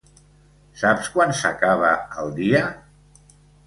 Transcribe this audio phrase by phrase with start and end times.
[0.83, 1.95] Saps quan s'acaba
[2.25, 2.67] el dia?